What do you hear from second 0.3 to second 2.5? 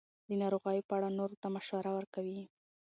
ناروغیو په اړه نورو ته مشوره ورکوي.